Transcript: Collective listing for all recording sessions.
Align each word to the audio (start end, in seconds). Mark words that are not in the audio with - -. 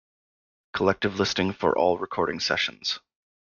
Collective 0.73 1.19
listing 1.19 1.53
for 1.53 1.77
all 1.77 1.99
recording 1.99 2.39
sessions. 2.39 2.99